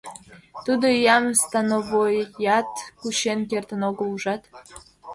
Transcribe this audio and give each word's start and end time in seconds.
Тудо 0.65 0.85
иям 0.99 1.25
становоят 1.43 2.71
кучен 2.99 3.39
кертын 3.49 3.81
огыл, 3.89 4.07
ужат... 4.15 4.41